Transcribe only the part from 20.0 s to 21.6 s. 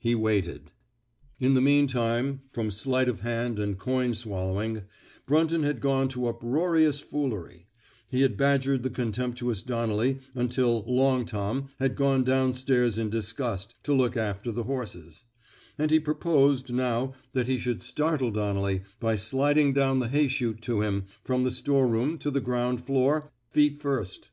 the hay chute to him, from the